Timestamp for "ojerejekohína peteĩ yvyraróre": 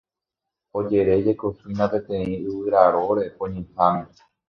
0.81-3.25